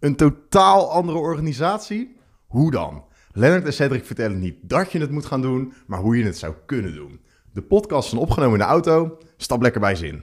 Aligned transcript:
Een 0.00 0.16
totaal 0.16 0.90
andere 0.90 1.18
organisatie? 1.18 2.16
Hoe 2.46 2.70
dan? 2.70 3.04
Lennart 3.32 3.64
en 3.64 3.72
Cedric 3.72 4.04
vertellen 4.04 4.38
niet 4.38 4.56
dat 4.62 4.92
je 4.92 4.98
het 5.00 5.10
moet 5.10 5.24
gaan 5.26 5.40
doen, 5.42 5.72
maar 5.86 5.98
hoe 5.98 6.18
je 6.18 6.24
het 6.24 6.38
zou 6.38 6.54
kunnen 6.66 6.94
doen. 6.94 7.20
De 7.52 7.62
podcast 7.62 8.12
is 8.12 8.18
opgenomen 8.18 8.52
in 8.52 8.58
de 8.66 8.70
auto. 8.70 9.18
Stap 9.36 9.62
lekker 9.62 9.80
bij 9.80 9.94
zin. 9.94 10.22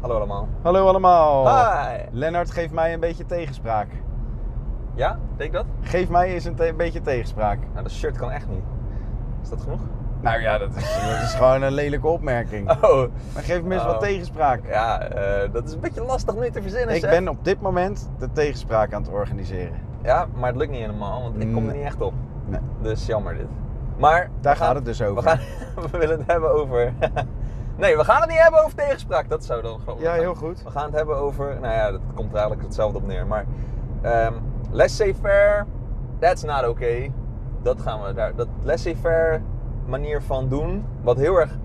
Hallo 0.00 0.16
allemaal. 0.16 0.48
Hallo 0.62 0.86
allemaal. 0.86 1.46
Hi. 1.48 1.98
Lennart, 2.12 2.50
geef 2.50 2.70
mij 2.70 2.92
een 2.94 3.00
beetje 3.00 3.26
tegenspraak. 3.26 3.88
Ja, 4.94 5.20
denk 5.36 5.52
dat? 5.52 5.66
Geef 5.80 6.08
mij 6.08 6.34
eens 6.34 6.44
een, 6.44 6.54
te- 6.54 6.68
een 6.68 6.76
beetje 6.76 7.00
tegenspraak. 7.00 7.58
Nou, 7.72 7.82
dat 7.82 7.92
shirt 7.92 8.16
kan 8.16 8.30
echt 8.30 8.48
niet. 8.48 8.64
Is 9.42 9.48
dat 9.48 9.60
genoeg? 9.60 9.80
Nou 10.26 10.40
ja, 10.40 10.58
dat 10.58 10.68
is, 10.76 10.82
dat 11.10 11.22
is 11.22 11.34
gewoon 11.34 11.62
een 11.62 11.72
lelijke 11.72 12.06
opmerking. 12.06 12.70
Oh, 12.70 13.06
Maar 13.34 13.42
geef 13.42 13.62
me 13.62 13.74
eens 13.74 13.82
Oh. 13.82 13.88
wat 13.90 14.00
tegenspraak. 14.00 14.60
ja, 14.68 15.00
eh, 15.00 15.52
dat 15.52 15.64
is 15.64 15.72
een 15.72 15.80
beetje 15.80 16.02
lastig 16.04 16.34
nu 16.36 16.50
te 16.50 16.62
verzinnen. 16.62 16.94
Ik 16.94 17.00
zeg. 17.00 17.10
ben 17.10 17.28
op 17.28 17.44
dit 17.44 17.60
moment 17.60 18.08
de 18.18 18.28
tegenspraak 18.32 18.92
aan 18.92 19.02
het 19.02 19.10
organiseren. 19.10 19.76
Ja, 20.02 20.26
maar 20.34 20.48
het 20.48 20.56
lukt 20.56 20.70
niet 20.70 20.80
helemaal, 20.80 21.22
want 21.22 21.42
ik 21.42 21.52
kom 21.52 21.68
er 21.68 21.74
niet 21.74 21.84
echt 21.84 22.00
op. 22.00 22.12
Nee. 22.46 22.60
Dus 22.82 23.06
jammer 23.06 23.36
dit. 23.36 23.46
Maar 23.96 24.30
Daar 24.40 24.56
gaan- 24.56 24.66
gaat 24.66 24.74
het 24.74 24.84
dus 24.84 25.02
over. 25.02 25.22
We, 25.22 25.28
gaan, 25.28 25.38
we 25.90 25.98
willen 25.98 26.18
het 26.18 26.26
hebben 26.26 26.50
over. 26.50 26.92
nee, 27.76 27.96
we 27.96 28.04
gaan 28.04 28.20
het 28.20 28.30
niet 28.30 28.38
hebben 28.40 28.64
over 28.64 28.76
tegenspraak. 28.76 29.28
Dat 29.28 29.44
zou 29.44 29.62
dan 29.62 29.80
gewoon. 29.84 30.00
Ja, 30.00 30.12
heel 30.12 30.34
goed. 30.34 30.62
We 30.62 30.70
gaan 30.70 30.84
het 30.84 30.94
hebben 30.94 31.16
over. 31.16 31.56
Nou 31.60 31.74
ja, 31.74 31.90
dat 31.90 32.00
komt 32.14 32.28
er 32.28 32.34
eigenlijk 32.36 32.62
hetzelfde 32.66 32.98
op 32.98 33.06
neer. 33.06 33.26
Maar. 33.26 33.44
ehm 34.02 34.32
laissez-faire, 34.70 35.64
that's 36.18 36.42
not 36.42 36.66
okay. 36.68 37.12
Dat 37.62 37.80
gaan 37.82 38.02
we 38.02 38.12
daar. 38.14 38.34
Dat 38.34 38.48
laissez-faire 38.62 39.40
manier 39.86 40.22
van 40.22 40.48
doen. 40.48 40.84
Wat 41.02 41.16
heel 41.16 41.40
erg. 41.40 41.58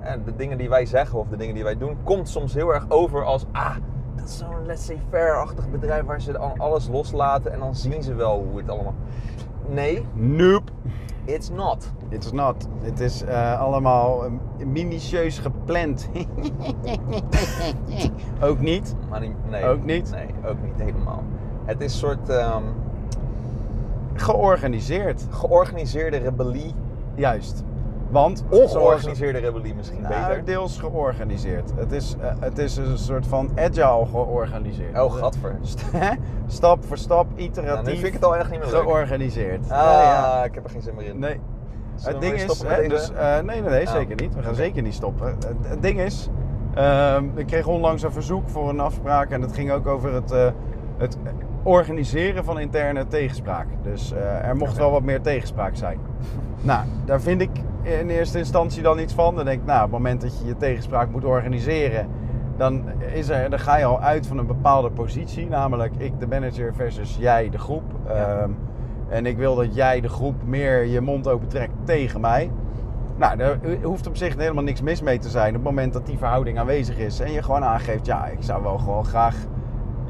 eh, 0.00 0.12
de 0.24 0.36
dingen 0.36 0.58
die 0.58 0.68
wij 0.68 0.86
zeggen 0.86 1.18
of 1.18 1.28
de 1.28 1.36
dingen 1.36 1.54
die 1.54 1.64
wij 1.64 1.78
doen. 1.78 1.96
komt 2.04 2.28
soms 2.28 2.54
heel 2.54 2.74
erg 2.74 2.84
over 2.88 3.24
als. 3.24 3.44
Ah, 3.52 3.76
dat 4.16 4.28
is 4.28 4.38
zo'n 4.38 4.66
laissez-faire-achtig 4.66 5.70
bedrijf 5.70 6.04
waar 6.04 6.20
ze 6.20 6.32
dan 6.32 6.52
alles 6.58 6.88
loslaten. 6.88 7.52
en 7.52 7.58
dan 7.58 7.74
zien 7.74 8.02
ze 8.02 8.14
wel 8.14 8.44
hoe 8.50 8.58
het 8.58 8.68
allemaal. 8.68 8.94
Nee, 9.68 10.06
Nope. 10.12 10.72
it's 11.24 11.50
not. 11.50 11.92
It's 12.08 12.32
not. 12.32 12.68
Het 12.82 13.00
is 13.00 13.22
eh, 13.22 13.60
allemaal 13.60 14.24
eh, 14.24 14.30
minutieus 14.66 15.38
gepland. 15.38 16.08
Ook 18.40 18.58
niet. 18.60 18.94
Maar 19.10 19.20
niet, 19.20 19.34
nee. 19.50 19.64
Ook 19.64 19.84
niet? 19.84 20.10
Nee, 20.10 20.50
ook 20.50 20.62
niet 20.62 20.80
helemaal. 20.86 21.22
Het 21.64 21.80
is 21.80 21.92
een 21.92 21.98
soort 21.98 22.28
ehm, 22.28 22.62
Georganiseerd. 24.14 25.26
georganiseerde 25.30 26.16
rebellie. 26.16 26.74
Juist. 27.14 27.62
Want 28.10 28.44
Ongeorganiseerde 28.50 29.38
rebellie 29.38 29.74
misschien 29.74 30.00
Nou, 30.02 30.26
beter. 30.28 30.44
deels 30.44 30.78
georganiseerd. 30.78 31.72
Het 31.76 31.92
is, 31.92 32.16
eh, 32.20 32.30
het 32.40 32.58
is 32.58 32.76
een 32.76 32.98
soort 32.98 33.26
van 33.26 33.50
agile 33.56 34.06
georganiseerd. 34.06 34.98
Oh, 35.00 35.12
gadver. 35.12 35.56
St- 35.62 35.84
Stap 36.46 36.84
voor 36.84 36.98
stap, 36.98 37.26
Nou, 37.28 37.40
iteratief, 37.42 37.84
nu 37.86 37.92
vind 37.94 38.06
ik 38.06 38.12
het 38.12 38.24
al 38.24 38.36
echt 38.36 38.50
niet 38.50 38.60
meer 38.60 38.70
leuk. 38.72 38.82
georganiseerd. 38.82 39.62
Ah, 39.62 39.68
Ja, 39.78 40.02
ja. 40.02 40.44
ik 40.44 40.54
heb 40.54 40.64
er 40.64 40.70
geen 40.70 40.82
zin 40.82 40.94
meer 40.94 41.06
in. 41.06 41.18
Nee. 41.18 41.40
Zullen 41.94 42.12
het 42.12 42.22
ding 42.22 42.34
is, 42.50 42.62
hè, 42.62 42.88
dus, 42.88 43.12
eh, 43.12 43.32
nee, 43.34 43.60
nee, 43.60 43.70
nee, 43.70 43.86
Oh. 43.86 43.92
zeker 43.92 44.16
niet. 44.22 44.34
We 44.34 44.42
gaan 44.42 44.54
zeker 44.54 44.82
niet 44.82 44.94
stoppen. 44.94 45.26
Het, 45.26 45.46
het 45.62 45.82
ding 45.82 46.00
is, 46.00 46.28
ehm, 46.74 47.24
ik 47.34 47.46
kreeg 47.46 47.66
onlangs 47.66 48.02
een 48.02 48.12
verzoek 48.12 48.48
voor 48.48 48.68
een 48.68 48.80
afspraak 48.80 49.30
en 49.30 49.40
het 49.40 49.52
ging 49.52 49.70
ook 49.70 49.86
over 49.86 50.12
het, 50.14 50.30
eh, 50.30 50.50
het 50.98 51.16
organiseren 51.62 52.44
van 52.44 52.60
interne 52.60 53.06
tegenspraak. 53.06 53.66
Dus 53.82 54.12
eh, 54.12 54.48
er 54.48 54.56
mocht 54.56 54.76
wel 54.76 54.90
wat 54.90 55.02
meer 55.02 55.20
tegenspraak 55.20 55.76
zijn. 55.76 55.98
nou, 56.60 56.84
daar 57.04 57.20
vind 57.20 57.40
ik 57.40 57.50
in 57.82 58.08
eerste 58.08 58.38
instantie 58.38 58.82
dan 58.82 58.98
iets 58.98 59.14
van. 59.14 59.34
Dan 59.34 59.44
denk 59.44 59.60
ik, 59.60 59.66
nou, 59.66 59.78
op 59.78 59.84
het 59.84 59.92
moment 59.92 60.20
dat 60.20 60.38
je 60.38 60.46
je 60.46 60.56
tegenspraak 60.56 61.10
moet 61.10 61.24
organiseren, 61.24 62.06
dan, 62.56 62.82
is 63.14 63.28
er, 63.28 63.50
dan 63.50 63.58
ga 63.58 63.76
je 63.76 63.84
al 63.84 64.00
uit 64.00 64.26
van 64.26 64.38
een 64.38 64.46
bepaalde 64.46 64.90
positie. 64.90 65.48
Namelijk 65.48 65.92
ik 65.96 66.20
de 66.20 66.26
manager 66.26 66.74
versus 66.74 67.16
jij 67.20 67.50
de 67.50 67.58
groep. 67.58 67.84
Ja. 68.06 68.12
Ehm, 68.12 68.50
en 69.08 69.26
ik 69.26 69.36
wil 69.36 69.54
dat 69.54 69.74
jij 69.74 70.00
de 70.00 70.08
groep 70.08 70.34
meer 70.44 70.84
je 70.86 71.00
mond 71.00 71.28
opentrekt 71.28 71.72
tegen 71.84 72.20
mij. 72.20 72.50
Nou, 73.16 73.36
daar 73.36 73.58
hoeft 73.82 74.06
op 74.06 74.16
zich 74.16 74.36
helemaal 74.36 74.62
niks 74.62 74.80
mis 74.80 75.02
mee 75.02 75.18
te 75.18 75.28
zijn. 75.28 75.48
Op 75.48 75.54
het 75.54 75.62
moment 75.62 75.92
dat 75.92 76.06
die 76.06 76.18
verhouding 76.18 76.58
aanwezig 76.58 76.98
is 76.98 77.20
en 77.20 77.32
je 77.32 77.42
gewoon 77.42 77.64
aangeeft, 77.64 78.06
ja, 78.06 78.26
ik 78.26 78.42
zou 78.42 78.62
wel 78.62 78.78
gewoon 78.78 79.04
graag 79.04 79.36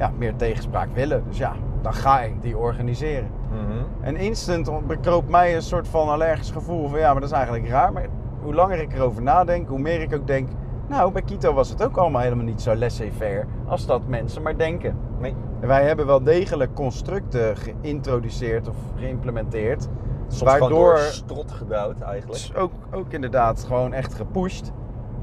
ja, 0.03 0.11
meer 0.17 0.35
tegenspraak 0.35 0.89
willen. 0.93 1.23
Dus 1.27 1.37
ja, 1.37 1.53
dan 1.81 1.93
ga 1.93 2.21
ik 2.21 2.41
die 2.41 2.57
organiseren. 2.57 3.29
Mhm. 3.49 4.05
En 4.05 4.15
instant 4.15 4.87
bekroop 4.87 5.29
mij 5.29 5.55
een 5.55 5.61
soort 5.61 5.87
van 5.87 6.09
allergisch 6.09 6.51
gevoel 6.51 6.87
van 6.87 6.99
ja, 6.99 7.11
maar 7.11 7.21
dat 7.21 7.29
is 7.29 7.35
eigenlijk 7.35 7.67
raar. 7.67 7.93
Maar 7.93 8.07
hoe 8.41 8.53
langer 8.53 8.79
ik 8.79 8.93
erover 8.93 9.21
nadenk, 9.21 9.67
hoe 9.67 9.79
meer 9.79 10.01
ik 10.01 10.13
ook 10.13 10.27
denk, 10.27 10.49
nou, 10.87 11.11
bij 11.11 11.21
Kito 11.21 11.53
was 11.53 11.69
het 11.69 11.83
ook 11.83 11.97
allemaal 11.97 12.21
helemaal 12.21 12.45
niet 12.45 12.61
zo 12.61 12.75
laissez-faire 12.75 13.45
als 13.65 13.85
dat 13.85 14.07
mensen 14.07 14.41
maar 14.41 14.57
denken. 14.57 14.97
Nee. 15.19 15.35
En 15.59 15.67
wij 15.67 15.85
hebben 15.85 16.05
wel 16.05 16.23
degelijk 16.23 16.73
constructen 16.73 17.57
geïntroduceerd 17.57 18.67
of 18.67 18.75
geïmplementeerd. 18.95 19.87
Soms 20.27 20.51
waardoor 20.51 20.69
door 20.69 20.97
strot 20.97 21.51
gedouwd 21.51 22.01
eigenlijk. 22.01 22.51
ook, 22.57 22.71
ook 22.91 23.11
inderdaad 23.13 23.63
gewoon 23.67 23.93
echt 23.93 24.13
gepusht. 24.13 24.71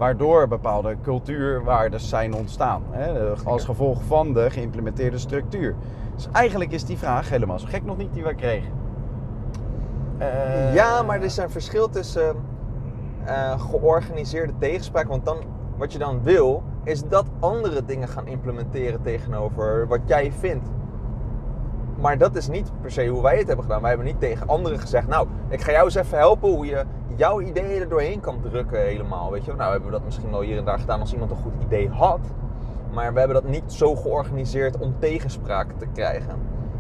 Waardoor 0.01 0.49
bepaalde 0.49 0.97
cultuurwaarden 1.03 2.01
zijn 2.01 2.35
ontstaan. 2.35 2.83
Hè, 2.91 3.35
als 3.45 3.65
gevolg 3.65 4.03
van 4.03 4.33
de 4.33 4.51
geïmplementeerde 4.51 5.19
structuur. 5.19 5.75
Dus 6.15 6.29
eigenlijk 6.33 6.73
is 6.73 6.85
die 6.85 6.99
vraag 6.99 7.29
helemaal 7.29 7.59
zo 7.59 7.67
gek 7.69 7.85
nog 7.85 7.97
niet 7.97 8.15
die 8.15 8.23
we 8.23 8.35
kregen. 8.35 8.73
Eh, 10.19 10.75
Ja, 10.75 11.03
maar 11.03 11.17
er 11.19 11.25
is 11.25 11.37
een 11.37 11.51
verschil 11.51 11.89
tussen 11.89 12.37
eh, 13.25 13.61
georganiseerde 13.61 14.53
tegenspraak. 14.59 15.09
Want 15.09 15.25
dan, 15.25 15.37
wat 15.77 15.93
je 15.93 15.99
dan 15.99 16.23
wil, 16.23 16.63
is 16.85 17.09
dat 17.09 17.27
andere 17.41 17.85
dingen 17.85 18.09
gaan 18.09 18.27
implementeren 18.27 19.03
tegenover 19.03 19.87
wat 19.89 20.01
jij 20.07 20.33
vindt. 20.33 20.69
Maar 22.01 22.19
dat 22.19 22.37
is 22.37 22.49
niet 22.49 22.71
per 22.81 22.91
se 22.91 23.07
hoe 23.07 23.23
wij 23.23 23.37
het 23.39 23.47
hebben 23.47 23.65
gedaan. 23.65 23.81
Wij 23.81 23.89
hebben 23.89 24.07
niet 24.07 24.21
tegen 24.21 24.49
anderen 24.49 24.79
gezegd, 24.79 25.09
nou, 25.09 25.27
ik 25.49 25.61
ga 25.61 25.73
jou 25.73 25.85
eens 25.85 25.95
even 25.95 26.19
helpen 26.19 26.49
hoe 26.51 26.67
je 26.67 26.85
jouw 27.17 27.41
ideeën 27.41 27.81
er 27.81 27.89
doorheen 27.89 28.21
kan 28.21 28.41
drukken 28.51 28.81
helemaal. 28.81 29.31
Weet 29.31 29.41
je? 29.45 29.47
wel. 29.47 29.57
Nou, 29.57 29.71
hebben 29.71 29.91
we 29.91 29.97
dat 29.97 30.05
misschien 30.05 30.31
wel 30.31 30.41
hier 30.41 30.59
en 30.59 30.65
daar 30.65 30.79
gedaan 30.79 31.01
als 31.01 31.13
iemand 31.13 31.31
een 31.31 31.37
goed 31.37 31.53
idee 31.67 31.89
had. 31.89 32.21
Maar 32.93 33.13
we 33.13 33.19
hebben 33.19 33.43
dat 33.43 33.51
niet 33.51 33.73
zo 33.73 33.95
georganiseerd 33.97 34.79
om 34.79 34.95
tegenspraak 34.99 35.67
te 35.79 35.87
krijgen. 35.95 36.35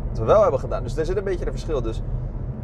Wat 0.08 0.18
we 0.18 0.24
wel 0.24 0.42
hebben 0.42 0.60
gedaan. 0.60 0.82
Dus 0.82 0.94
daar 0.94 1.04
zit 1.04 1.16
een 1.16 1.24
beetje 1.24 1.44
een 1.46 1.50
verschil. 1.52 1.82
Dus 1.82 2.02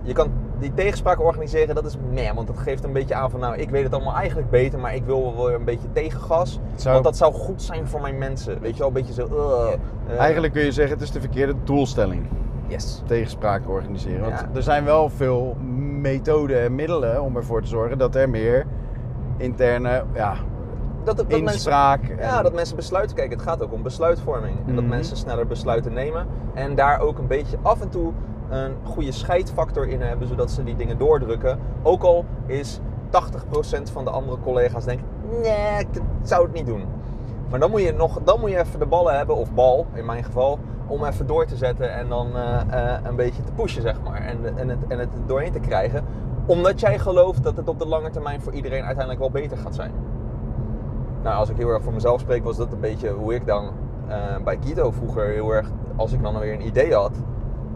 je 0.02 0.12
kan 0.12 0.30
die 0.58 0.74
tegenspraak 0.74 1.20
organiseren, 1.20 1.74
dat 1.74 1.84
is 1.86 1.96
meh. 2.12 2.34
Want 2.34 2.46
dat 2.46 2.58
geeft 2.58 2.84
een 2.84 2.92
beetje 2.92 3.14
aan 3.14 3.30
van, 3.30 3.40
nou, 3.40 3.56
ik 3.56 3.70
weet 3.70 3.82
het 3.84 3.94
allemaal 3.94 4.14
eigenlijk 4.14 4.50
beter, 4.50 4.78
maar 4.78 4.94
ik 4.94 5.04
wil 5.04 5.36
wel 5.36 5.52
een 5.52 5.64
beetje 5.64 5.92
tegengas. 5.92 6.60
zou- 6.76 6.92
Want 6.92 7.04
dat 7.04 7.16
zou 7.16 7.32
goed 7.32 7.62
zijn 7.62 7.88
voor 7.88 8.00
mijn 8.00 8.18
mensen. 8.18 8.60
Weet 8.60 8.72
je 8.72 8.78
wel, 8.78 8.86
een 8.88 8.92
beetje 8.94 9.12
zo. 9.12 9.26
uh, 9.26 9.72
uh, 10.12 10.18
Eigenlijk 10.20 10.52
kun 10.52 10.62
je 10.64 10.72
zeggen, 10.72 10.94
het 10.94 11.02
is 11.04 11.10
de 11.12 11.20
verkeerde 11.20 11.54
doelstelling. 11.64 12.26
Yes. 12.68 13.02
Tegenspraak 13.06 13.68
organiseren. 13.68 14.20
Want 14.20 14.40
Ja. 14.40 14.48
er 14.54 14.62
zijn 14.62 14.84
wel 14.84 15.08
veel 15.10 15.56
methoden 16.00 16.60
en 16.62 16.74
middelen 16.74 17.22
om 17.22 17.36
ervoor 17.36 17.62
te 17.62 17.68
zorgen 17.68 17.98
dat 17.98 18.14
er 18.14 18.28
meer 18.30 18.66
interne 19.36 20.04
ja, 20.14 20.34
Dat, 21.04 21.16
dat, 21.16 21.16
dat 21.16 21.28
mensen, 21.28 21.52
inspraak. 21.54 22.00
ja, 22.18 22.36
en- 22.36 22.42
dat 22.42 22.54
mensen 22.54 22.76
besluiten. 22.76 23.16
Kijk, 23.16 23.30
het 23.30 23.42
gaat 23.42 23.62
ook 23.62 23.72
om 23.72 23.82
besluitvorming. 23.82 24.56
En 24.66 24.74
dat 24.74 24.84
Mhm. 24.84 24.92
mensen 24.94 25.16
sneller 25.16 25.46
besluiten 25.46 25.92
nemen. 25.92 26.26
En 26.54 26.74
daar 26.74 27.00
ook 27.00 27.18
een 27.18 27.26
beetje 27.26 27.56
af 27.62 27.80
en 27.80 27.88
toe 27.88 28.12
een 28.50 28.72
goede 28.84 29.12
scheidfactor 29.12 29.88
in 29.88 30.00
hebben, 30.00 30.28
zodat 30.28 30.50
ze 30.50 30.64
die 30.64 30.76
dingen 30.76 30.98
doordrukken. 30.98 31.58
Ook 31.82 32.02
al 32.02 32.24
is 32.46 32.80
80% 33.10 33.90
van 33.90 34.04
de 34.04 34.10
andere 34.10 34.38
collega's 34.42 34.84
denken, 34.84 35.06
nee, 35.42 35.78
ik 35.78 35.86
zou 36.22 36.42
het 36.44 36.52
niet 36.52 36.66
doen. 36.66 36.84
Maar 37.50 37.60
dan 37.60 37.70
moet 37.70 37.82
je, 37.82 37.92
nog, 37.92 38.18
dan 38.24 38.40
moet 38.40 38.50
je 38.50 38.58
even 38.58 38.78
de 38.78 38.86
ballen 38.86 39.16
hebben, 39.16 39.36
of 39.36 39.52
bal 39.52 39.86
in 39.94 40.04
mijn 40.04 40.24
geval, 40.24 40.58
om 40.86 41.04
even 41.04 41.26
door 41.26 41.46
te 41.46 41.56
zetten 41.56 41.92
en 41.92 42.08
dan 42.08 42.36
eh, 42.36 42.60
eh, 42.70 43.00
een 43.04 43.16
beetje 43.16 43.42
te 43.42 43.52
pushen, 43.52 43.82
zeg 43.82 44.02
maar. 44.02 44.20
En, 44.20 44.58
en, 44.58 44.68
het, 44.68 44.78
en 44.88 44.98
het 44.98 45.08
doorheen 45.26 45.52
te 45.52 45.60
krijgen. 45.60 46.04
Omdat 46.46 46.80
jij 46.80 46.98
gelooft 46.98 47.42
dat 47.42 47.56
het 47.56 47.68
op 47.68 47.78
de 47.78 47.86
lange 47.86 48.10
termijn 48.10 48.40
voor 48.40 48.52
iedereen 48.52 48.82
uiteindelijk 48.82 49.18
wel 49.18 49.30
beter 49.30 49.56
gaat 49.56 49.74
zijn. 49.74 49.92
Nou, 51.22 51.36
als 51.36 51.48
ik 51.48 51.56
heel 51.56 51.68
erg 51.68 51.82
voor 51.82 51.92
mezelf 51.92 52.20
spreek, 52.20 52.44
was 52.44 52.56
dat 52.56 52.72
een 52.72 52.80
beetje 52.80 53.10
hoe 53.10 53.34
ik 53.34 53.46
dan 53.46 53.70
eh, 54.08 54.16
bij 54.44 54.56
Kito 54.56 54.90
vroeger 54.90 55.26
heel 55.26 55.50
erg, 55.50 55.70
als 55.96 56.12
ik 56.12 56.22
dan 56.22 56.38
weer 56.38 56.52
een 56.52 56.66
idee 56.66 56.94
had 56.94 57.12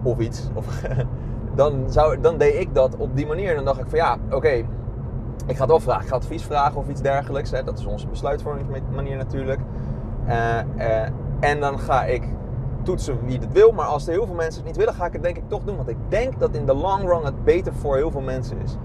of 0.03 0.19
iets, 0.19 0.49
of, 0.55 0.83
dan, 1.55 1.85
zou, 1.89 2.21
dan 2.21 2.39
deed 2.39 2.55
ik 2.55 2.75
dat 2.75 2.97
op 2.97 3.17
die 3.17 3.27
manier. 3.27 3.55
Dan 3.55 3.65
dacht 3.65 3.81
ik 3.81 3.89
van 3.89 3.99
ja, 3.99 4.17
oké, 4.31 4.49
ik 5.47 5.57
ga 5.57 5.61
het 5.61 5.67
wel 5.71 5.81
vragen. 5.81 6.03
Ik 6.03 6.09
ga 6.09 6.15
advies 6.15 6.45
vragen 6.45 6.77
of 6.77 6.89
iets 6.89 7.01
dergelijks. 7.01 7.51
Hè. 7.51 7.63
Dat 7.63 7.79
is 7.79 7.87
onze 7.87 8.07
besluitvormingsmanier 8.07 9.17
natuurlijk. 9.17 9.61
En 11.41 11.61
dan 11.61 11.79
ga 11.79 12.05
ik 12.05 12.23
toetsen 12.83 13.19
wie 13.25 13.39
het 13.39 13.53
wil. 13.53 13.73
Maar 13.73 13.87
als 13.87 14.07
er 14.07 14.13
heel 14.13 14.27
veel 14.27 14.35
mensen 14.35 14.57
het 14.57 14.67
niet 14.67 14.77
willen, 14.77 14.95
ga 14.95 15.07
ik 15.07 15.13
het 15.13 15.23
denk 15.23 15.37
ik 15.37 15.49
toch 15.49 15.65
doen. 15.65 15.77
Want 15.77 15.89
ik 15.89 15.97
denk 16.09 16.41
dat 16.41 16.55
in 16.55 16.67
de 16.67 16.75
long 16.75 17.09
run 17.09 17.25
het 17.25 17.45
beter 17.45 17.73
voor 17.75 17.97
heel 17.97 18.11
veel 18.11 18.21
mensen 18.21 18.59
is. 18.63 18.77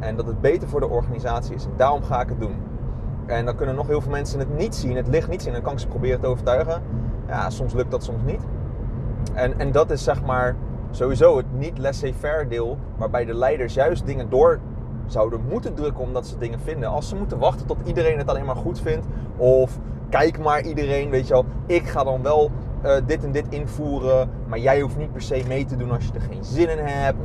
En 0.00 0.16
dat 0.16 0.26
het 0.26 0.40
beter 0.40 0.68
voor 0.68 0.80
de 0.80 0.88
organisatie 0.88 1.54
is. 1.54 1.64
En 1.64 1.72
daarom 1.76 2.02
ga 2.02 2.20
ik 2.20 2.28
het 2.28 2.40
doen. 2.40 2.54
En 3.26 3.44
dan 3.44 3.54
kunnen 3.56 3.74
nog 3.74 3.86
heel 3.86 4.00
veel 4.00 4.10
mensen 4.10 4.38
het 4.38 4.56
niet 4.56 4.74
zien, 4.74 4.96
het 4.96 5.08
licht 5.08 5.28
niet 5.28 5.42
zien. 5.42 5.48
En 5.48 5.54
dan 5.54 5.64
kan 5.64 5.72
ik 5.72 5.78
ze 5.78 5.88
proberen 5.88 6.20
te 6.20 6.26
overtuigen. 6.26 6.82
Ja, 7.28 7.50
soms 7.50 7.72
lukt 7.72 7.90
dat, 7.90 8.04
soms 8.04 8.22
niet. 8.24 8.40
En, 9.34 9.58
en 9.58 9.72
dat 9.72 9.90
is 9.90 10.04
zeg 10.04 10.22
maar 10.22 10.56
sowieso 10.90 11.36
het 11.36 11.46
niet 11.58 11.78
laissez-faire 11.78 12.48
deel. 12.48 12.78
Waarbij 12.96 13.24
de 13.24 13.34
leiders 13.34 13.74
juist 13.74 14.06
dingen 14.06 14.30
door 14.30 14.60
zouden 15.06 15.40
moeten 15.48 15.74
drukken 15.74 16.04
omdat 16.04 16.26
ze 16.26 16.38
dingen 16.38 16.60
vinden. 16.60 16.88
Als 16.88 17.08
ze 17.08 17.16
moeten 17.16 17.38
wachten 17.38 17.66
tot 17.66 17.78
iedereen 17.84 18.18
het 18.18 18.28
alleen 18.28 18.44
maar 18.44 18.56
goed 18.56 18.80
vindt. 18.80 19.06
Of 19.36 19.78
kijk 20.08 20.38
maar 20.38 20.62
iedereen, 20.62 21.10
weet 21.10 21.26
je 21.26 21.32
wel. 21.32 21.44
Ik 21.66 21.86
ga 21.86 22.04
dan 22.04 22.22
wel 22.22 22.50
eh, 22.82 22.96
dit 23.06 23.24
en 23.24 23.32
dit 23.32 23.46
invoeren, 23.48 24.30
maar 24.46 24.58
jij 24.58 24.80
hoeft 24.80 24.96
niet 24.96 25.12
per 25.12 25.22
se 25.22 25.44
mee 25.48 25.64
te 25.64 25.76
doen 25.76 25.90
als 25.90 26.04
je 26.04 26.12
er 26.14 26.20
geen 26.20 26.44
zin 26.44 26.68
in 26.68 26.78
hebt. 26.78 27.18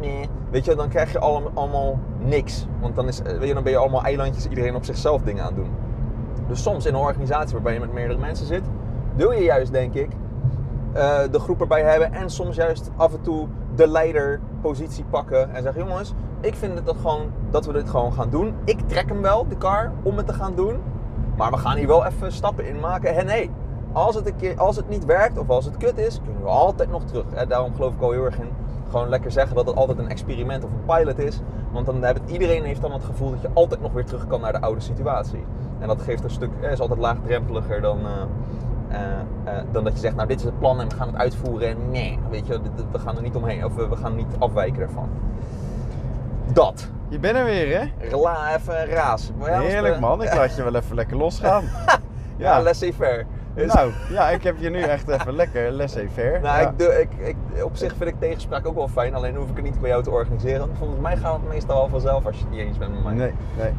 Weet 0.52 0.66
je, 0.66 0.76
dan 0.76 0.90
krijg 0.90 1.12
je 1.12 1.20
allemaal, 1.20 1.52
allemaal 1.54 2.00
niks. 2.20 2.68
Want 2.82 2.96
dan, 2.96 3.08
is, 3.08 3.22
eh, 3.22 3.54
dan 3.54 3.64
ben 3.64 3.72
je 3.72 3.78
allemaal 3.78 4.04
eilandjes, 4.04 4.48
iedereen 4.48 4.76
op 4.76 4.86
zichzelf 4.86 5.22
dingen 5.22 5.44
aan 5.44 5.56
doen. 5.56 5.70
Dus 6.48 6.62
soms 6.62 6.86
in 6.86 6.94
een 6.94 7.00
organisatie 7.00 7.54
waarbij 7.54 7.74
je 7.74 7.80
met 7.80 7.94
meerdere 7.94 8.20
mensen 8.20 8.46
zit, 8.46 8.64
wil 9.16 9.32
je 9.32 9.44
juist, 9.44 9.72
denk 9.72 9.94
ik, 9.94 10.10
eh, 10.94 11.20
de 11.32 11.40
groep 11.40 11.62
erbij 11.62 11.82
hebben. 11.82 12.14
En 12.14 12.30
soms 12.30 12.56
juist 12.56 12.92
af 12.96 13.14
en 13.14 13.22
toe 13.22 13.48
de 13.76 13.88
leiderpositie 13.88 15.04
pakken. 15.10 15.56
En 15.56 15.64
zeggen, 15.64 15.88
jongens, 15.88 16.14
ik 16.42 16.56
vind 16.56 16.74
het 16.74 16.86
dat, 16.86 16.96
gewoon, 16.96 17.32
dat 17.50 17.66
we 17.66 17.74
dit 17.74 17.90
gewoon 17.90 18.14
gaan 18.14 18.30
doen. 18.30 18.54
Ik 18.64 18.80
trek 18.80 19.10
hem 19.10 19.22
wel, 19.22 19.48
de 19.48 19.58
car, 19.58 19.92
om 20.04 20.18
het 20.18 20.28
te 20.28 20.34
gaan 20.34 20.56
doen. 20.56 20.76
Maar 21.38 21.52
we 21.52 21.58
gaan 21.58 21.78
hier 21.78 21.88
wel 21.88 22.06
even 22.06 22.32
stappen 22.32 22.68
in 22.68 22.80
maken. 22.80 23.16
En 23.16 23.26
nee, 23.26 23.52
als 23.92 24.16
het, 24.16 24.28
een 24.28 24.36
keer, 24.36 24.60
als 24.60 24.76
het 24.76 24.90
niet 24.90 25.06
werkt 25.06 25.38
of 25.38 25.50
als 25.50 25.66
het 25.66 25.78
kut 25.78 25.98
is, 25.98 26.20
kunnen 26.24 26.42
we 26.42 26.50
altijd 26.50 26.90
nog 26.90 27.04
terug. 27.04 27.26
Hè? 27.34 27.48
Daarom 27.48 27.76
geloof 27.76 27.94
ik 27.94 28.02
al 28.02 28.12
heel 28.12 28.26
erg 28.26 28.40
in. 28.40 28.50
Gewoon 28.90 29.10
lekker 29.10 29.32
zeggen 29.32 29.56
dat 29.56 29.68
het 29.68 29.76
altijd 29.76 29.98
een 29.98 30.10
experiment 30.10 30.64
of 30.64 30.70
een 30.72 30.96
pilot 30.96 31.20
is. 31.20 31.40
Want 31.72 31.86
dan 31.86 32.04
heeft 32.04 32.20
iedereen 32.26 32.64
heeft 32.64 32.82
dan 32.82 32.92
het 32.92 33.04
gevoel 33.04 33.32
dat 33.32 33.42
je 33.42 33.50
altijd 33.54 33.82
nog 33.82 33.92
weer 33.92 34.06
terug 34.06 34.28
kan 34.28 34.42
naar 34.42 34.52
de 34.52 34.62
oude 34.62 34.82
situatie. 34.82 35.46
En 35.80 35.88
dat 35.88 36.02
geeft 36.02 36.24
een 36.24 36.30
stuk, 36.30 36.50
is 36.62 36.80
altijd 36.80 37.00
laagdrempeliger 37.00 37.82
dan, 37.82 38.00
uh, 38.00 38.12
uh, 38.92 38.98
uh, 39.46 39.60
dan 39.72 39.84
dat 39.84 39.94
je 39.94 40.00
zegt, 40.00 40.16
nou 40.16 40.28
dit 40.28 40.40
is 40.40 40.46
het 40.46 40.60
plan 40.60 40.82
en 40.82 40.90
we 40.90 40.96
gaan 40.96 41.08
het 41.08 41.18
uitvoeren 41.18 41.70
en 41.70 41.92
nee, 41.92 42.20
weet 42.30 42.48
je, 42.48 42.60
we 42.92 43.00
gaan 43.00 43.16
er 43.16 43.22
niet 43.22 43.36
omheen 43.36 43.66
of 43.66 43.76
we 43.76 43.96
gaan 43.96 44.16
niet 44.16 44.36
afwijken 44.40 44.82
ervan. 44.82 45.10
Dat. 46.54 46.90
Je 47.10 47.20
bent 47.20 47.38
er 47.38 47.46
weer, 47.46 47.80
hè? 47.80 48.08
Rela, 48.10 48.56
even 48.56 48.86
raas. 48.86 49.32
Ja, 49.46 49.60
Heerlijk, 49.60 50.00
man. 50.00 50.24
Ik 50.24 50.34
laat 50.34 50.56
je 50.56 50.64
wel 50.64 50.76
even 50.76 50.96
lekker 50.96 51.18
losgaan. 51.24 51.64
ja, 51.64 52.00
ja 52.38 52.62
laissez-faire. 52.62 53.26
Dus... 53.58 53.74
Nou, 53.74 53.92
ja, 54.10 54.30
ik 54.30 54.44
heb 54.44 54.58
je 54.60 54.70
nu 54.70 54.82
echt 54.82 55.08
even 55.08 55.36
lekker 55.36 55.72
laissez-faire. 55.72 56.40
Nou, 56.40 56.62
ja. 56.62 56.70
ik, 56.70 56.80
doe, 56.80 57.02
ik, 57.02 57.10
ik, 57.18 57.64
op 57.64 57.76
zich 57.76 57.96
vind 57.96 58.10
ik 58.10 58.20
tegenspraak 58.20 58.68
ook 58.68 58.76
wel 58.76 58.88
fijn, 58.88 59.16
alleen 59.16 59.36
hoef 59.36 59.50
ik 59.50 59.56
het 59.56 59.66
niet 59.66 59.80
bij 59.80 59.90
jou 59.90 60.04
te 60.04 60.10
organiseren. 60.10 60.70
Volgens 60.78 61.00
mij 61.00 61.18
gaat 61.18 61.34
het 61.34 61.48
meestal 61.48 61.78
wel 61.78 61.90
vanzelf 61.90 62.26
als 62.26 62.36
je 62.36 62.42
het 62.42 62.52
niet 62.52 62.60
eens 62.60 62.78
bent 62.78 62.94
met 62.94 63.04
mij. 63.04 63.14
Nee, 63.14 63.34
nee. 63.58 63.72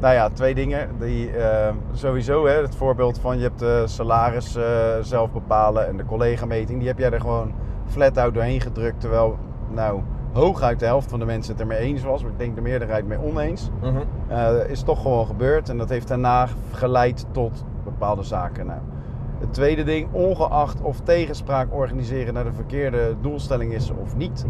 Nou 0.00 0.14
ja, 0.14 0.28
twee 0.28 0.54
dingen. 0.54 0.88
Die, 0.98 1.36
uh, 1.36 1.68
sowieso, 1.92 2.46
hè, 2.46 2.62
het 2.62 2.74
voorbeeld 2.74 3.18
van 3.18 3.36
je 3.36 3.42
hebt 3.42 3.58
de 3.58 3.82
salaris 3.86 4.56
uh, 4.56 4.64
zelf 5.00 5.32
bepalen 5.32 5.86
en 5.88 5.96
de 5.96 6.04
collega-meting, 6.04 6.78
die 6.78 6.88
heb 6.88 6.98
jij 6.98 7.10
er 7.10 7.20
gewoon 7.20 7.52
flat 7.86 8.18
out 8.18 8.34
doorheen 8.34 8.60
gedrukt. 8.60 9.00
Terwijl, 9.00 9.38
nou, 9.68 10.00
hooguit 10.32 10.78
de 10.78 10.84
helft 10.84 11.10
van 11.10 11.18
de 11.18 11.24
mensen 11.24 11.52
het 11.52 11.60
ermee 11.60 11.78
eens 11.78 12.02
was, 12.02 12.22
maar 12.22 12.30
ik 12.30 12.38
denk 12.38 12.54
de 12.54 12.60
meerderheid 12.60 13.06
mee 13.06 13.18
oneens. 13.18 13.70
Mm 13.82 13.88
-hmm. 13.88 14.02
uh, 14.30 14.70
is 14.70 14.82
toch 14.82 15.02
gewoon 15.02 15.26
gebeurd 15.26 15.68
en 15.68 15.78
dat 15.78 15.88
heeft 15.88 16.08
daarna 16.08 16.48
geleid 16.72 17.26
tot 17.30 17.64
bepaalde 17.98 18.22
zaken. 18.22 18.66
Nou, 18.66 18.80
het 19.38 19.52
tweede 19.52 19.82
ding, 19.82 20.08
ongeacht 20.12 20.80
of 20.80 21.00
tegenspraak 21.00 21.74
organiseren 21.74 22.34
naar 22.34 22.44
de 22.44 22.52
verkeerde 22.52 23.14
doelstelling 23.20 23.72
is 23.72 23.90
of 23.90 24.16
niet. 24.16 24.46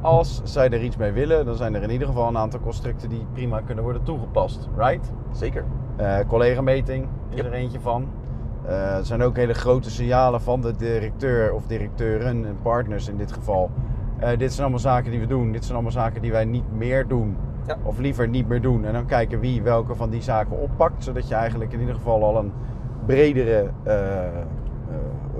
Als 0.00 0.40
zij 0.44 0.70
er 0.70 0.82
iets 0.82 0.96
mee 0.96 1.12
willen, 1.12 1.44
dan 1.46 1.54
zijn 1.54 1.74
er 1.74 1.82
in 1.82 1.90
ieder 1.90 2.06
geval 2.06 2.28
een 2.28 2.38
aantal 2.38 2.60
constructen 2.60 3.08
die 3.08 3.26
prima 3.32 3.60
kunnen 3.60 3.84
worden 3.84 4.02
toegepast. 4.02 4.68
Right? 4.76 5.12
Zeker. 5.32 5.64
Uh, 6.00 6.16
collega-meting 6.28 7.06
is 7.30 7.36
yep. 7.36 7.44
er 7.46 7.52
eentje 7.52 7.80
van. 7.80 8.08
Uh, 8.66 8.96
er 8.96 9.04
zijn 9.04 9.22
ook 9.22 9.36
hele 9.36 9.54
grote 9.54 9.90
signalen 9.90 10.40
van 10.40 10.60
de 10.60 10.76
directeur 10.76 11.54
of 11.54 11.66
directeuren 11.66 12.44
en 12.46 12.56
partners 12.62 13.08
in 13.08 13.16
dit 13.16 13.32
geval. 13.32 13.70
Uh, 14.20 14.28
dit 14.28 14.50
zijn 14.50 14.60
allemaal 14.60 14.78
zaken 14.78 15.10
die 15.10 15.20
we 15.20 15.26
doen. 15.26 15.52
Dit 15.52 15.62
zijn 15.62 15.74
allemaal 15.74 15.92
zaken 15.92 16.22
die 16.22 16.32
wij 16.32 16.44
niet 16.44 16.72
meer 16.76 17.06
doen. 17.06 17.36
Ja. 17.66 17.76
Of 17.82 17.98
liever 17.98 18.28
niet 18.28 18.48
meer 18.48 18.60
doen. 18.60 18.84
En 18.84 18.92
dan 18.92 19.06
kijken 19.06 19.40
wie 19.40 19.62
welke 19.62 19.94
van 19.94 20.10
die 20.10 20.22
zaken 20.22 20.58
oppakt. 20.58 21.04
Zodat 21.04 21.28
je 21.28 21.34
eigenlijk 21.34 21.72
in 21.72 21.80
ieder 21.80 21.94
geval 21.94 22.24
al 22.24 22.38
een 22.38 22.52
bredere 23.06 23.70
uh, 23.86 23.94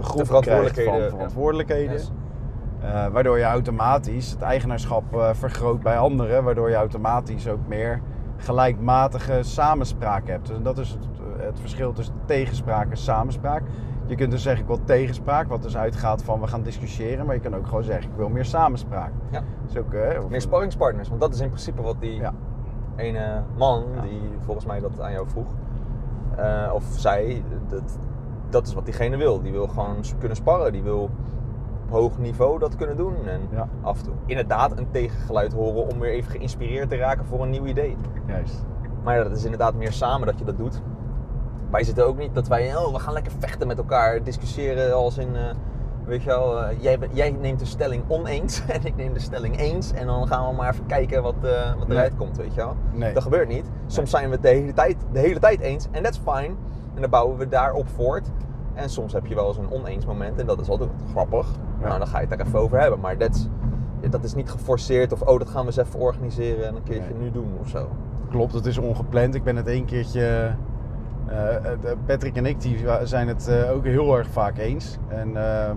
groep 0.01 0.41
krijgt 0.41 0.83
van 0.83 1.01
verantwoordelijkheden. 1.09 1.93
Yes. 1.93 2.13
Uh, 2.83 3.07
waardoor 3.07 3.39
je 3.39 3.45
automatisch 3.45 4.31
het 4.31 4.43
eigenaarschap 4.43 5.15
uh, 5.15 5.31
vergroot 5.33 5.83
bij 5.83 5.99
anderen. 5.99 6.45
Waardoor 6.45 6.71
je 6.71 6.77
automatisch 6.77 7.49
ook 7.49 7.67
meer 7.67 8.01
gelijkmatige 8.37 9.39
samenspraak 9.43 10.29
hebt. 10.29 10.51
En 10.51 10.63
dat 10.63 10.79
is 10.79 10.91
het, 10.91 11.07
het 11.37 11.61
verschil 11.61 11.93
tussen 11.93 12.15
tegenspraak 12.25 12.91
en 12.91 12.97
samenspraak. 12.97 13.63
Je 14.07 14.15
kunt 14.15 14.31
dus 14.31 14.43
zeggen 14.43 14.63
ik 14.63 14.69
wil 14.69 14.85
tegenspraak, 14.85 15.49
wat 15.49 15.63
dus 15.63 15.77
uitgaat 15.77 16.23
van 16.23 16.41
we 16.41 16.47
gaan 16.47 16.63
discussiëren. 16.63 17.27
Maar 17.27 17.35
je 17.35 17.41
kan 17.41 17.57
ook 17.57 17.67
gewoon 17.67 17.83
zeggen 17.83 18.11
ik 18.11 18.17
wil 18.17 18.29
meer 18.29 18.45
samenspraak. 18.45 19.11
Ja. 19.31 19.43
Dus 19.67 19.77
ook, 19.77 19.93
uh, 19.93 20.01
meer 20.29 20.41
sparringspartners, 20.41 21.09
want 21.09 21.21
dat 21.21 21.35
is 21.35 21.41
in 21.41 21.49
principe 21.49 21.83
wat 21.83 21.97
die 22.01 22.15
ja. 22.15 22.33
ene 22.97 23.43
man, 23.57 23.85
ja. 23.95 24.03
die 24.03 24.21
volgens 24.45 24.67
mij 24.67 24.81
dat 24.81 25.01
aan 25.01 25.13
jou 25.13 25.29
vroeg, 25.29 25.47
uh, 26.39 26.75
of 26.75 26.85
zij, 26.97 27.43
dat, 27.69 27.99
dat 28.51 28.67
is 28.67 28.75
wat 28.75 28.85
diegene 28.85 29.17
wil. 29.17 29.43
Die 29.43 29.53
wil 29.53 29.67
gewoon 29.67 29.97
kunnen 30.19 30.37
sparren, 30.37 30.73
die 30.73 30.83
wil 30.83 31.03
op 31.03 31.91
hoog 31.91 32.19
niveau 32.19 32.59
dat 32.59 32.77
kunnen 32.77 32.97
doen. 32.97 33.27
En 33.27 33.41
ja. 33.51 33.69
af 33.83 33.99
en 33.99 34.05
toe 34.05 34.15
inderdaad 34.27 34.79
een 34.79 34.91
tegengeluid 34.91 35.53
horen 35.53 35.87
om 35.93 36.01
weer 36.01 36.11
even 36.11 36.31
geïnspireerd 36.31 36.89
te 36.89 36.97
raken 36.97 37.25
voor 37.25 37.43
een 37.43 37.51
nieuw 37.51 37.67
idee. 37.67 37.97
Juist. 38.27 38.65
Maar 39.03 39.17
ja, 39.17 39.23
dat 39.23 39.37
is 39.37 39.45
inderdaad 39.45 39.75
meer 39.75 39.93
samen 39.93 40.27
dat 40.27 40.39
je 40.39 40.45
dat 40.45 40.57
doet. 40.57 40.83
Wij 41.71 41.85
zitten 41.85 42.07
ook 42.07 42.19
niet 42.19 42.35
dat 42.35 42.49
wij, 42.49 42.77
oh, 42.77 42.93
we 42.93 42.99
gaan 42.99 43.13
lekker 43.13 43.33
vechten 43.39 43.67
met 43.67 43.79
elkaar, 43.79 44.23
discussiëren 44.23 44.95
als 44.95 45.19
in, 45.19 45.35
uh, 45.35 45.41
weet 46.07 46.23
je 46.23 46.29
wel, 46.29 46.63
uh, 46.63 46.83
jij, 46.83 46.99
jij, 47.13 47.31
neemt 47.31 47.59
de 47.59 47.65
stelling 47.65 48.03
oneens 48.09 48.63
en 48.67 48.85
ik 48.85 48.97
neem 48.97 49.13
de 49.13 49.21
stelling 49.21 49.59
eens. 49.59 49.93
En 49.93 50.07
dan 50.07 50.27
gaan 50.27 50.49
we 50.49 50.57
maar 50.57 50.73
even 50.73 50.87
kijken 50.87 51.23
wat, 51.23 51.35
uh, 51.45 51.75
wat 51.79 51.91
eruit 51.91 52.11
nee. 52.11 52.19
komt, 52.19 52.37
weet 52.37 52.55
je 52.55 52.61
wel. 52.61 52.77
Nee. 52.93 53.13
Dat 53.13 53.23
gebeurt 53.23 53.49
niet. 53.49 53.67
Soms 53.87 53.97
nee. 53.97 54.07
zijn 54.07 54.25
we 54.25 54.33
het 54.33 54.43
de 54.43 54.49
hele 54.49 54.73
tijd, 54.73 54.97
de 55.13 55.19
hele 55.19 55.39
tijd 55.39 55.61
eens 55.61 55.87
en 55.91 56.03
that's 56.03 56.21
fine. 56.25 56.55
En 56.95 57.01
dan 57.01 57.11
bouwen 57.11 57.37
we 57.37 57.49
daarop 57.49 57.89
voort. 57.89 58.29
En 58.75 58.91
soms 58.91 59.13
heb 59.13 59.27
je 59.27 59.35
wel 59.35 59.49
eens 59.49 59.57
een 59.57 59.71
oneens 59.71 60.07
moment 60.07 60.41
en 60.41 60.47
dat 60.47 60.61
is 60.61 60.69
altijd 60.69 60.91
grappig. 61.11 61.47
Ja. 61.81 61.87
Nou, 61.87 61.99
dan 61.99 62.07
ga 62.07 62.21
je 62.21 62.27
het 62.27 62.39
daar 62.39 62.47
even 62.47 62.59
over 62.59 62.81
hebben. 62.81 63.01
Maar 63.01 63.17
that's, 63.17 63.49
dat 64.11 64.25
is 64.25 64.35
niet 64.35 64.51
geforceerd 64.51 65.13
of 65.13 65.23
oh, 65.23 65.39
dat 65.39 65.49
gaan 65.49 65.61
we 65.61 65.67
eens 65.67 65.77
even 65.77 66.01
organiseren 66.01 66.67
en 66.67 66.77
een 66.77 66.83
keertje 66.83 67.15
nu 67.15 67.31
doen 67.31 67.57
of 67.61 67.69
zo. 67.69 67.89
Klopt, 68.31 68.53
het 68.53 68.67
is 68.67 68.79
ongepland. 68.79 69.35
Ik 69.35 69.45
ben 69.45 69.57
het 69.57 69.67
één 69.67 69.85
keertje. 69.85 70.55
Uh, 71.31 71.93
Patrick 72.07 72.37
en 72.37 72.47
ik 72.47 72.61
die 72.61 72.77
zijn 73.03 73.29
het 73.29 73.49
uh, 73.51 73.73
ook 73.73 73.85
heel 73.85 74.19
erg 74.19 74.29
vaak 74.29 74.59
eens. 74.59 74.99
En 75.09 75.29
uh, 75.29 75.71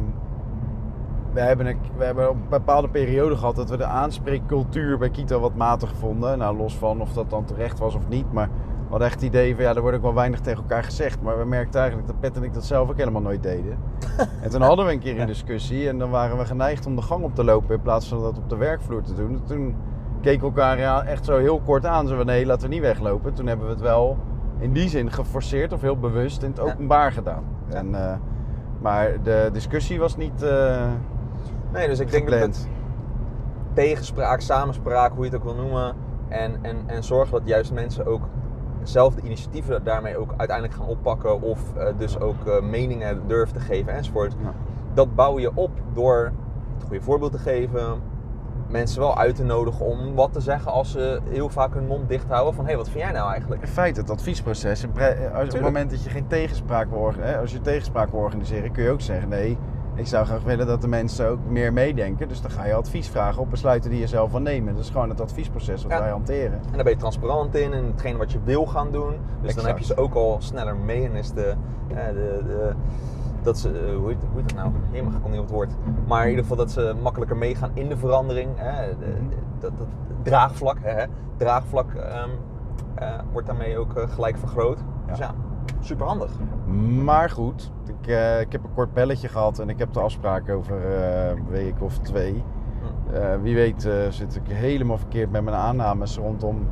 we, 1.33 1.39
hebben 1.39 1.65
een, 1.65 1.77
we 1.97 2.03
hebben 2.03 2.29
een 2.29 2.49
bepaalde 2.49 2.89
periode 2.89 3.35
gehad 3.35 3.55
dat 3.55 3.69
we 3.69 3.77
de 3.77 3.85
aanspreekcultuur 3.85 4.97
bij 4.97 5.09
Kita 5.09 5.39
wat 5.39 5.55
matig 5.55 5.93
vonden. 5.95 6.37
Nou, 6.37 6.57
los 6.57 6.75
van 6.75 7.01
of 7.01 7.13
dat 7.13 7.29
dan 7.29 7.45
terecht 7.45 7.79
was 7.79 7.95
of 7.95 8.07
niet. 8.07 8.31
Maar 8.31 8.47
we 8.47 8.89
hadden 8.89 9.07
echt 9.07 9.21
het 9.21 9.29
idee 9.29 9.55
van 9.55 9.63
ja, 9.63 9.75
er 9.75 9.81
wordt 9.81 9.97
ook 9.97 10.03
wel 10.03 10.13
weinig 10.13 10.39
tegen 10.39 10.61
elkaar 10.61 10.83
gezegd. 10.83 11.21
Maar 11.21 11.37
we 11.37 11.45
merkten 11.45 11.79
eigenlijk 11.79 12.09
dat 12.09 12.19
Pet 12.19 12.35
en 12.35 12.43
ik 12.43 12.53
dat 12.53 12.65
zelf 12.65 12.89
ook 12.89 12.97
helemaal 12.97 13.21
nooit 13.21 13.43
deden. 13.43 13.77
en 14.43 14.49
toen 14.49 14.61
hadden 14.61 14.85
we 14.85 14.91
een 14.91 14.99
keer 14.99 15.19
een 15.19 15.27
discussie 15.27 15.89
en 15.89 15.97
dan 15.97 16.09
waren 16.09 16.37
we 16.37 16.45
geneigd 16.45 16.85
om 16.85 16.95
de 16.95 17.01
gang 17.01 17.23
op 17.23 17.35
te 17.35 17.43
lopen 17.43 17.75
in 17.75 17.81
plaats 17.81 18.07
van 18.07 18.21
dat 18.21 18.37
op 18.37 18.49
de 18.49 18.57
werkvloer 18.57 19.01
te 19.01 19.13
doen. 19.13 19.33
En 19.33 19.43
toen 19.45 19.75
keken 20.21 20.39
we 20.39 20.61
elkaar 20.61 21.05
echt 21.05 21.25
zo 21.25 21.37
heel 21.37 21.61
kort 21.65 21.85
aan. 21.85 22.07
Zo 22.07 22.15
van 22.15 22.25
nee, 22.25 22.45
laten 22.45 22.67
we 22.67 22.73
niet 22.73 22.83
weglopen. 22.83 23.33
Toen 23.33 23.47
hebben 23.47 23.65
we 23.65 23.71
het 23.71 23.81
wel 23.81 24.17
in 24.59 24.73
die 24.73 24.89
zin 24.89 25.11
geforceerd 25.11 25.73
of 25.73 25.81
heel 25.81 25.97
bewust 25.97 26.43
in 26.43 26.49
het 26.49 26.59
openbaar 26.59 27.11
gedaan. 27.11 27.43
En, 27.69 27.89
uh, 27.89 28.13
maar 28.81 29.23
de 29.23 29.49
discussie 29.53 29.99
was 29.99 30.17
niet. 30.17 30.43
Uh, 30.43 30.91
nee, 31.73 31.87
dus 31.87 31.99
ik 31.99 32.09
gepland. 32.09 32.29
denk 32.29 32.53
dat 32.53 32.67
tegenspraak, 33.73 34.41
samenspraak, 34.41 35.11
hoe 35.13 35.25
je 35.25 35.31
het 35.31 35.39
ook 35.39 35.45
wil 35.45 35.55
noemen. 35.63 35.95
En, 36.27 36.55
en, 36.61 36.77
en 36.85 37.03
zorg 37.03 37.29
dat 37.29 37.41
juist 37.45 37.73
mensen 37.73 38.05
ook 38.05 38.21
zelf 38.83 39.15
de 39.15 39.21
initiatieven 39.21 39.83
daarmee 39.83 40.17
ook 40.17 40.33
uiteindelijk 40.37 40.77
gaan 40.77 40.87
oppakken. 40.87 41.41
Of 41.41 41.73
uh, 41.77 41.83
dus 41.97 42.19
ook 42.19 42.61
meningen 42.61 43.21
durven 43.27 43.53
te 43.53 43.61
geven 43.61 43.93
enzovoort. 43.93 44.35
Ja. 44.43 44.53
Dat 44.93 45.15
bouw 45.15 45.39
je 45.39 45.51
op 45.53 45.71
door 45.93 46.31
het 46.73 46.83
goede 46.83 47.01
voorbeeld 47.01 47.31
te 47.31 47.37
geven. 47.37 48.01
Mensen 48.69 48.99
wel 48.99 49.17
uit 49.17 49.35
te 49.35 49.43
nodigen 49.43 49.85
om 49.85 50.15
wat 50.15 50.33
te 50.33 50.41
zeggen 50.41 50.71
als 50.71 50.91
ze 50.91 51.19
heel 51.29 51.49
vaak 51.49 51.73
hun 51.73 51.87
mond 51.87 52.09
dicht 52.09 52.29
houden. 52.29 52.53
Van 52.53 52.63
hé, 52.63 52.69
hey, 52.69 52.79
wat 52.79 52.89
vind 52.89 53.03
jij 53.03 53.11
nou 53.13 53.31
eigenlijk? 53.31 53.61
In 53.61 53.67
feite, 53.67 53.99
het 53.99 54.09
adviesproces. 54.09 54.85
Als, 55.33 55.47
op 55.47 55.53
het 55.53 55.61
moment 55.61 55.89
dat 55.89 56.03
je 56.03 56.09
geen 56.09 56.27
tegenspraak 56.27 56.89
wil 56.89 56.99
organiseren, 56.99 57.39
als 57.41 57.51
je 57.51 57.61
tegenspraak 57.61 58.11
wil 58.11 58.19
organiseren, 58.19 58.71
kun 58.71 58.83
je 58.83 58.89
ook 58.89 59.01
zeggen: 59.01 59.29
nee, 59.29 59.57
ik 59.95 60.07
zou 60.07 60.25
graag 60.25 60.43
willen 60.43 60.67
dat 60.67 60.81
de 60.81 60.87
mensen 60.87 61.29
ook 61.29 61.39
meer 61.47 61.73
meedenken. 61.73 62.27
Dus 62.27 62.41
dan 62.41 62.51
ga 62.51 62.65
je 62.65 62.73
advies 62.73 63.07
vragen 63.09 63.41
op 63.41 63.49
besluiten 63.49 63.89
die 63.89 63.99
je 63.99 64.07
zelf 64.07 64.31
wil 64.31 64.39
nemen. 64.41 64.75
Dat 64.75 64.83
is 64.83 64.89
gewoon 64.89 65.09
het 65.09 65.21
adviesproces 65.21 65.83
wat 65.83 65.91
Ja. 65.91 65.99
wij 65.99 66.09
hanteren. 66.09 66.59
En 66.65 66.73
daar 66.73 66.83
ben 66.83 66.93
je 66.93 66.99
transparant 66.99 67.55
in 67.55 67.73
en 67.73 67.85
hetgeen 67.85 68.17
wat 68.17 68.31
je 68.31 68.39
wil 68.43 68.65
gaan 68.65 68.91
doen. 68.91 69.13
Dus 69.41 69.55
dan 69.55 69.65
heb 69.65 69.77
je 69.77 69.85
ze 69.85 69.97
ook 69.97 70.13
al 70.13 70.35
sneller 70.39 70.75
mee. 70.75 71.05
En 71.05 71.15
is 71.15 71.31
de, 71.31 71.53
eh, 71.87 72.05
de, 72.07 72.43
de 72.47 72.71
dat 73.47 73.57
ze, 73.57 73.69
eh, 73.69 73.95
hoe 73.95 74.07
heet, 74.07 74.17
hoe 74.31 74.39
heet 74.39 74.49
dat 74.49 74.57
nou? 74.57 74.71
Helemaal 74.91 75.13
ik 75.13 75.21
kom 75.21 75.31
niet 75.31 75.39
op 75.39 75.45
het 75.45 75.55
woord. 75.55 75.73
Maar 76.07 76.23
in 76.23 76.29
ieder 76.29 76.43
geval 76.43 76.57
dat 76.57 76.71
ze 76.71 76.95
makkelijker 77.01 77.37
meegaan 77.37 77.71
in 77.73 77.89
de 77.89 77.97
verandering. 77.97 78.49
Hè? 78.55 78.87
Dat, 79.59 79.77
dat 79.77 79.87
draagvlak, 80.23 80.77
hè? 80.81 81.05
draagvlak 81.37 81.93
ehm, 81.93 82.29
eh, 82.95 83.19
wordt 83.31 83.47
daarmee 83.47 83.77
ook 83.77 83.95
eh, 83.95 84.09
gelijk 84.09 84.37
vergroot. 84.37 84.79
Dus 85.07 85.17
ja, 85.17 85.33
super 85.79 86.05
handig. 86.05 86.31
Maar 87.03 87.29
goed, 87.29 87.71
ik, 87.85 88.07
ik 88.41 88.51
heb 88.51 88.63
een 88.63 88.73
kort 88.73 88.93
belletje 88.93 89.27
gehad 89.27 89.59
en 89.59 89.69
ik 89.69 89.79
heb 89.79 89.93
de 89.93 89.99
afspraak 89.99 90.49
over 90.49 90.85
een 90.85 91.47
week 91.49 91.81
of 91.81 91.97
twee. 91.97 92.43
Eh, 93.13 93.35
wie 93.41 93.55
weet 93.55 93.89
zit 94.09 94.35
ik 94.35 94.47
helemaal 94.47 94.97
verkeerd 94.97 95.31
met 95.31 95.43
mijn 95.43 95.55
aannames 95.55 96.17
rondom 96.17 96.67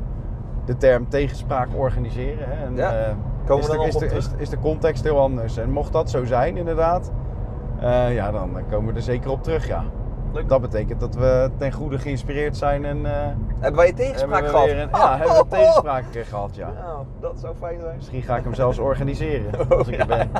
de 0.64 0.76
term 0.76 1.08
tegenspraak 1.08 1.68
organiseren. 1.76 2.48
Hè? 2.48 2.64
En, 2.64 2.76
Ja, 2.76 3.16
komen 3.46 3.62
is, 3.86 3.94
we 3.94 3.98
de, 4.08 4.14
is, 4.14 4.28
de, 4.28 4.34
is, 4.36 4.48
de 4.48 4.58
context 4.58 5.04
heel 5.04 5.18
anders. 5.20 5.56
En 5.56 5.70
mocht 5.70 5.92
dat 5.92 6.10
zo 6.10 6.24
zijn, 6.24 6.56
inderdaad, 6.56 7.10
Eh, 7.80 8.14
ja, 8.14 8.30
dan 8.30 8.50
komen 8.70 8.90
we 8.92 8.96
er 8.98 9.02
zeker 9.04 9.30
op 9.30 9.42
terug, 9.42 9.66
ja. 9.66 9.84
Leuk. 10.32 10.48
Dat 10.48 10.60
betekent 10.60 11.00
dat 11.00 11.14
we 11.14 11.50
ten 11.56 11.72
goede 11.72 11.98
geïnspireerd 11.98 12.56
zijn 12.56 12.84
en... 12.84 13.06
eh, 13.06 13.12
Hebben 13.58 13.80
wij 13.80 13.88
een 13.88 13.94
tegenspraak 13.94 14.42
we 14.42 14.48
gehad? 14.48 14.68
een, 14.68 14.76
ja, 14.76 15.16
hebben 15.16 15.34
we 15.34 15.40
een 15.42 15.48
tegenspraak 15.60 16.04
eh, 16.14 16.22
gehad, 16.24 16.54
ja. 16.56 16.70
Nou, 16.84 17.04
dat 17.20 17.40
zou 17.40 17.54
fijn 17.56 17.80
zijn. 17.80 17.96
Misschien 17.96 18.22
ga 18.22 18.36
ik 18.36 18.44
hem 18.44 18.54
zelfs 18.54 18.78
organiseren 18.78 19.52
Oh, 19.70 19.78
als 19.78 19.88
ik 19.88 19.94
ja. 19.94 20.00
er 20.00 20.06
ben. 20.06 20.30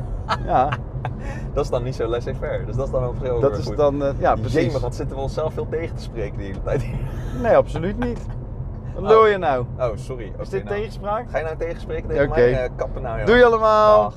Ja, 0.47 0.69
Dat 1.55 1.65
is 1.65 1.71
dan 1.71 1.83
niet 1.83 1.95
zo 1.95 2.07
laissez-faire. 2.07 2.65
Dus 2.65 2.77
dat 2.77 2.87
is 2.87 2.93
dan 2.93 3.05
ook 3.05 3.15
heel 3.23 3.41
dat 3.41 3.59
is 3.59 3.67
goed. 3.67 3.77
dan... 3.77 4.05
eh, 4.05 4.11
ja, 4.19 4.35
precies. 4.35 4.65
Jemig, 4.65 4.81
wat 4.81 4.95
zitten 4.95 5.17
we 5.17 5.23
onszelf 5.23 5.53
veel 5.55 5.69
tegen 5.69 5.97
te 5.97 6.03
spreken 6.03 6.39
de 6.39 6.45
hele 6.45 6.63
tijd. 6.63 6.87
Nee, 7.43 7.57
absoluut 7.57 7.99
niet. 7.99 8.21
Wat 8.97 9.11
lul 9.11 9.27
je 9.27 9.39
nou? 9.39 9.65
Oh, 9.79 9.91
sorry. 9.95 10.33
Is 10.41 10.49
dit 10.49 10.65
nou. 10.65 10.77
tegenspraak? 10.77 11.31
Ga 11.31 11.39
je 11.39 11.45
nou 11.45 11.57
tegenspreken 11.57 12.09
tegen 12.09 12.25
Oké. 12.29 12.35
mij? 12.41 12.65
Eh, 12.65 12.71
kappen 12.77 13.03
nou, 13.03 13.17
joh. 13.17 13.27
Doei 13.27 13.43
allemaal! 13.43 14.03
Dag. 14.03 14.15